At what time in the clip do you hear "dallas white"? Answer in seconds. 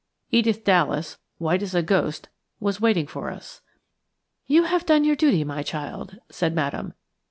0.63-1.61